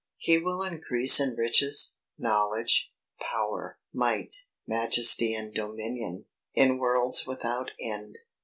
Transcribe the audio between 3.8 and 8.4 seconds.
might, majesty and dominion, in worlds without end.